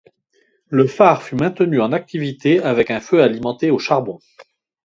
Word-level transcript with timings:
Le 0.69 0.87
phare 0.87 1.21
fut 1.21 1.35
maintenu 1.35 1.79
en 1.79 1.91
activité 1.91 2.59
avec 2.59 2.89
un 2.89 2.99
feu 2.99 3.21
alimenté 3.21 3.69
au 3.69 3.77
charbon. 3.77 4.17